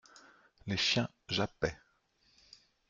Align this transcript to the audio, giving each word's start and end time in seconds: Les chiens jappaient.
Les 0.65 0.77
chiens 0.77 1.07
jappaient. 1.29 1.77